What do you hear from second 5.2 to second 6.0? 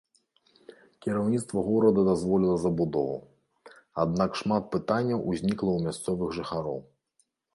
узнікла ў